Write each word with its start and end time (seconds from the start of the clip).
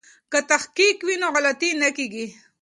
که 0.31 0.39
تحقیق 0.51 0.97
وي 1.07 1.15
نو 1.21 1.27
غلطي 1.35 1.69
نه 1.81 1.89
کیږي. 1.97 2.25